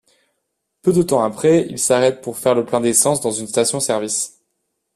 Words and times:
Peu 0.81 0.93
de 0.93 1.03
temps 1.03 1.23
après, 1.23 1.67
ils 1.69 1.77
s’arrêtent 1.77 2.21
pour 2.21 2.39
faire 2.39 2.55
le 2.55 2.65
plein 2.65 2.81
d'essence 2.81 3.21
dans 3.21 3.29
une 3.29 3.45
station-service. 3.45 4.41